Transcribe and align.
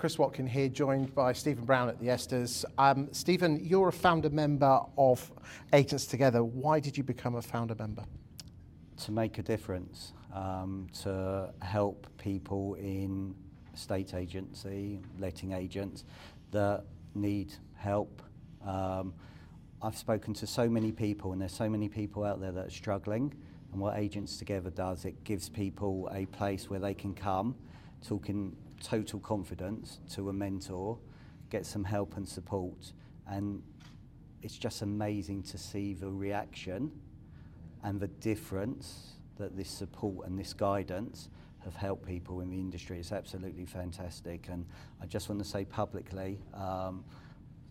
Chris 0.00 0.18
Watkin 0.18 0.46
here, 0.46 0.70
joined 0.70 1.14
by 1.14 1.30
Stephen 1.30 1.66
Brown 1.66 1.90
at 1.90 2.00
the 2.00 2.06
Esters. 2.06 2.64
Um, 2.78 3.08
Stephen, 3.12 3.62
you're 3.62 3.88
a 3.88 3.92
founder 3.92 4.30
member 4.30 4.80
of 4.96 5.30
Agents 5.74 6.06
Together. 6.06 6.42
Why 6.42 6.80
did 6.80 6.96
you 6.96 7.04
become 7.04 7.34
a 7.34 7.42
founder 7.42 7.74
member? 7.78 8.04
To 9.04 9.12
make 9.12 9.36
a 9.36 9.42
difference, 9.42 10.14
um, 10.32 10.86
to 11.02 11.52
help 11.60 12.06
people 12.16 12.76
in 12.76 13.34
state 13.74 14.14
agency, 14.14 15.02
letting 15.18 15.52
agents 15.52 16.04
that 16.50 16.84
need 17.14 17.52
help. 17.74 18.22
Um, 18.66 19.12
I've 19.82 19.98
spoken 19.98 20.32
to 20.32 20.46
so 20.46 20.66
many 20.66 20.92
people, 20.92 21.32
and 21.32 21.42
there's 21.42 21.52
so 21.52 21.68
many 21.68 21.90
people 21.90 22.24
out 22.24 22.40
there 22.40 22.52
that 22.52 22.68
are 22.68 22.70
struggling. 22.70 23.34
And 23.70 23.78
what 23.82 23.98
Agents 23.98 24.38
Together 24.38 24.70
does, 24.70 25.04
it 25.04 25.24
gives 25.24 25.50
people 25.50 26.08
a 26.10 26.24
place 26.24 26.70
where 26.70 26.80
they 26.80 26.94
can 26.94 27.12
come, 27.12 27.54
talk 28.00 28.30
in 28.30 28.56
total 28.80 29.20
confidence 29.20 30.00
to 30.14 30.28
a 30.28 30.32
mentor, 30.32 30.98
get 31.50 31.66
some 31.66 31.84
help 31.84 32.16
and 32.16 32.28
support. 32.28 32.92
And 33.28 33.62
it's 34.42 34.56
just 34.56 34.82
amazing 34.82 35.42
to 35.44 35.58
see 35.58 35.94
the 35.94 36.10
reaction 36.10 36.90
and 37.82 38.00
the 38.00 38.08
difference 38.08 39.14
that 39.38 39.56
this 39.56 39.70
support 39.70 40.26
and 40.26 40.38
this 40.38 40.52
guidance 40.52 41.28
have 41.64 41.76
helped 41.76 42.06
people 42.06 42.40
in 42.40 42.50
the 42.50 42.58
industry. 42.58 42.98
It's 42.98 43.12
absolutely 43.12 43.66
fantastic. 43.66 44.48
And 44.48 44.66
I 45.02 45.06
just 45.06 45.28
want 45.28 45.42
to 45.42 45.48
say 45.48 45.64
publicly, 45.64 46.38
um, 46.54 47.04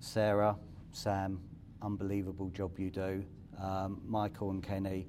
Sarah, 0.00 0.56
Sam, 0.92 1.40
unbelievable 1.82 2.50
job 2.50 2.78
you 2.78 2.90
do. 2.90 3.24
Um, 3.60 4.00
Michael 4.06 4.50
and 4.50 4.62
Kenny, 4.62 5.06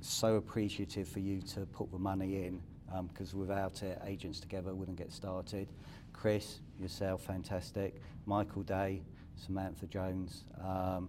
so 0.00 0.36
appreciative 0.36 1.08
for 1.08 1.20
you 1.20 1.40
to 1.42 1.60
put 1.66 1.90
the 1.90 1.98
money 1.98 2.44
in 2.44 2.60
because 3.08 3.34
um, 3.34 3.40
without 3.40 3.82
it, 3.82 4.00
Agents 4.04 4.40
Together 4.40 4.74
wouldn't 4.74 4.98
get 4.98 5.12
started. 5.12 5.68
Chris, 6.12 6.60
yourself, 6.80 7.22
fantastic. 7.22 8.00
Michael 8.26 8.62
Day, 8.62 9.02
Samantha 9.36 9.86
Jones, 9.86 10.44
um, 10.64 11.08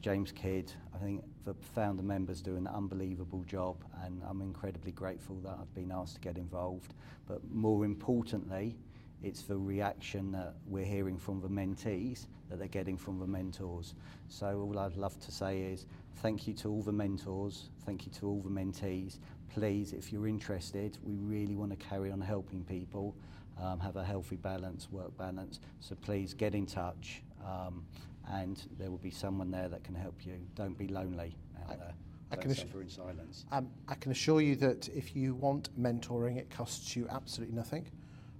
James 0.00 0.32
Kidd. 0.32 0.72
I 0.94 0.98
think 0.98 1.22
the 1.44 1.54
founder 1.74 2.02
members 2.02 2.40
do 2.40 2.56
an 2.56 2.66
unbelievable 2.66 3.44
job, 3.44 3.76
and 4.04 4.22
I'm 4.28 4.40
incredibly 4.40 4.92
grateful 4.92 5.36
that 5.44 5.56
I've 5.60 5.74
been 5.74 5.92
asked 5.92 6.14
to 6.14 6.20
get 6.20 6.36
involved. 6.38 6.94
But 7.28 7.40
more 7.50 7.84
importantly, 7.84 8.76
it's 9.22 9.42
the 9.42 9.56
reaction 9.56 10.32
that 10.32 10.54
we're 10.66 10.84
hearing 10.84 11.16
from 11.18 11.40
the 11.40 11.48
mentees 11.48 12.26
that 12.50 12.58
they're 12.58 12.68
getting 12.68 12.98
from 12.98 13.18
the 13.18 13.26
mentors. 13.26 13.94
So 14.28 14.60
all 14.60 14.78
I'd 14.78 14.96
love 14.96 15.18
to 15.20 15.32
say 15.32 15.60
is 15.60 15.86
thank 16.16 16.46
you 16.46 16.54
to 16.54 16.68
all 16.68 16.82
the 16.82 16.92
mentors, 16.92 17.70
thank 17.86 18.04
you 18.04 18.12
to 18.12 18.26
all 18.26 18.40
the 18.42 18.50
mentees. 18.50 19.18
Please, 19.54 19.92
if 19.92 20.12
you're 20.12 20.26
interested, 20.26 20.96
we 21.02 21.16
really 21.16 21.54
want 21.54 21.70
to 21.70 21.76
carry 21.76 22.10
on 22.10 22.20
helping 22.20 22.64
people 22.64 23.14
um, 23.60 23.78
have 23.80 23.96
a 23.96 24.04
healthy 24.04 24.36
balance, 24.36 24.90
work 24.90 25.16
balance. 25.18 25.60
So 25.80 25.94
please 25.94 26.32
get 26.32 26.54
in 26.54 26.64
touch 26.64 27.22
um, 27.44 27.84
and 28.30 28.62
there 28.78 28.90
will 28.90 28.98
be 28.98 29.10
someone 29.10 29.50
there 29.50 29.68
that 29.68 29.84
can 29.84 29.94
help 29.94 30.24
you. 30.24 30.38
Don't 30.54 30.76
be 30.78 30.88
lonely 30.88 31.36
out 31.60 31.72
I, 31.72 31.76
there. 31.76 31.94
I 32.30 32.36
can, 32.36 32.54
suffer 32.54 32.80
in 32.80 32.88
silence. 32.88 33.44
Um, 33.52 33.68
I 33.88 33.94
can 33.94 34.10
assure 34.10 34.40
you 34.40 34.56
that 34.56 34.88
if 34.88 35.14
you 35.14 35.34
want 35.34 35.68
mentoring, 35.78 36.38
it 36.38 36.48
costs 36.48 36.96
you 36.96 37.06
absolutely 37.10 37.54
nothing. 37.54 37.86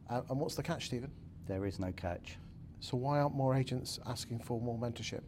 Uh, 0.09 0.23
and 0.31 0.41
what's 0.41 0.55
the 0.55 0.63
catch, 0.63 0.87
Stephen? 0.87 1.11
There 1.47 1.67
is 1.67 1.79
no 1.79 1.93
catch. 1.93 2.39
So 2.81 2.97
why 2.97 3.21
aren't 3.21 3.35
more 3.35 3.55
agents 3.55 4.01
asking 4.07 4.39
for 4.39 4.61
more 4.61 4.79
mentorship? 4.79 5.23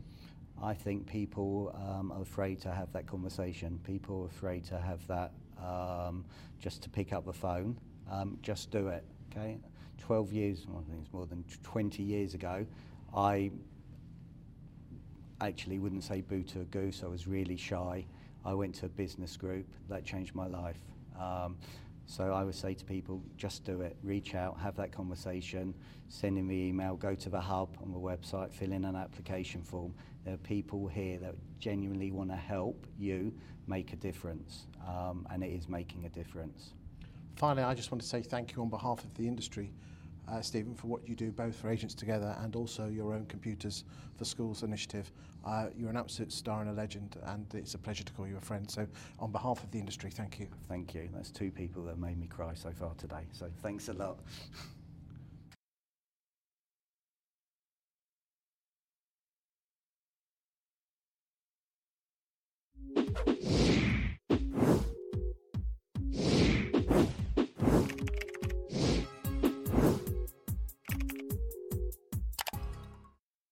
I 0.63 0.73
think 0.73 1.07
people 1.07 1.77
um, 1.77 2.11
are 2.11 2.23
afraid 2.23 2.61
to 2.63 2.71
have 2.71 2.91
that 2.93 3.07
conversation. 3.07 3.79
People 3.85 4.23
are 4.23 4.27
afraid 4.27 4.65
to 4.67 4.79
have 4.79 5.07
that 5.09 5.33
um, 5.63 6.25
just 6.61 6.83
to 6.83 6.91
pick 6.91 7.13
up 7.13 7.25
the 7.25 7.33
phone. 7.33 7.77
Um, 8.11 8.39
just 8.43 8.71
do 8.71 8.89
it, 8.89 9.05
okay? 9.31 9.59
12 9.99 10.33
years, 10.33 10.67
I 10.69 10.75
think 10.91 11.03
it's 11.03 11.13
more 11.13 11.27
than 11.27 11.45
20 11.63 12.03
years 12.03 12.35
ago, 12.35 12.67
I 13.17 13.51
actually 15.41 15.79
wouldn't 15.79 16.05
say 16.05 16.21
boo 16.21 16.43
to 16.43 16.61
a 16.61 16.65
goose. 16.65 17.03
I 17.05 17.09
was 17.09 17.27
really 17.27 17.57
shy. 17.57 18.05
I 18.45 18.55
went 18.55 18.75
to 18.77 18.87
a 18.87 18.89
business 18.91 19.37
group 19.37 19.67
that 19.89 20.05
changed 20.05 20.35
my 20.35 20.47
life. 20.47 20.79
Um, 21.19 21.57
so 22.07 22.33
I 22.33 22.45
would 22.45 22.55
say 22.55 22.75
to 22.75 22.85
people, 22.85 23.23
just 23.37 23.65
do 23.65 23.81
it. 23.81 23.97
Reach 24.03 24.35
out, 24.35 24.59
have 24.61 24.77
that 24.77 24.93
conversation, 24.93 25.75
send 26.09 26.39
in 26.39 26.47
the 26.47 26.55
email, 26.55 26.97
go 26.97 27.15
to 27.15 27.29
the 27.29 27.41
hub 27.41 27.77
on 27.83 27.93
the 27.93 27.99
website, 27.99 28.53
fill 28.53 28.73
in 28.73 28.85
an 28.85 28.97
application 28.97 29.63
form. 29.63 29.95
There 30.25 30.35
are 30.35 30.39
people 30.39 30.87
here 30.87 31.19
that 31.19 31.35
genuinely 31.59 32.11
want 32.11 32.31
to 32.31 32.37
help 32.37 32.87
you 32.99 33.33
make 33.67 33.93
a 33.93 33.97
difference, 33.97 34.67
um, 34.87 35.27
and 35.31 35.43
it 35.43 35.49
is 35.49 35.69
making 35.69 36.05
a 36.05 36.09
difference. 36.11 36.75
Finally, 37.37 37.65
I 37.65 37.75
just 37.75 37.91
want 37.91 38.03
to 38.03 38.09
say 38.09 38.23
thank 38.23 38.55
you 38.55 38.63
on 38.63 38.69
behalf 38.69 39.03
of 39.03 39.15
the 39.15 39.27
industry 39.27 39.73
uh, 40.29 40.41
Stephen, 40.41 40.75
for 40.75 40.87
what 40.87 41.09
you 41.09 41.15
do 41.15 41.31
both 41.31 41.55
for 41.57 41.71
Agents 41.71 41.95
Together 41.95 42.37
and 42.41 42.57
also 42.57 42.87
your 42.87 43.13
own 43.15 43.27
Computers 43.27 43.85
for 44.17 44.25
Schools 44.25 44.63
initiative. 44.63 45.11
Uh, 45.45 45.67
you're 45.77 45.91
an 45.91 45.97
absolute 45.97 46.33
star 46.33 46.63
and 46.63 46.71
a 46.71 46.73
legend, 46.73 47.17
and 47.27 47.47
it's 47.55 47.75
a 47.75 47.79
pleasure 47.79 48.05
to 48.05 48.13
call 48.13 48.27
you 48.27 48.37
a 48.37 48.41
friend. 48.41 48.71
So, 48.71 48.87
on 49.19 49.31
behalf 49.31 49.63
of 49.63 49.71
the 49.71 49.79
industry, 49.79 50.11
thank 50.11 50.41
you. 50.41 50.49
Thank 50.69 50.95
you. 50.95 51.09
That's 51.13 51.31
two 51.31 51.51
people 51.51 51.85
that 51.85 51.99
made 51.99 52.19
me 52.19 52.27
cry 52.27 52.55
so 52.55 52.71
far 52.71 52.95
today. 52.97 53.27
So, 53.33 53.51
thanks 53.63 53.89
a 53.89 53.93
lot. 53.93 54.19